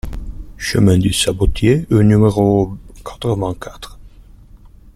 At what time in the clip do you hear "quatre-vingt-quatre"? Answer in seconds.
3.05-3.99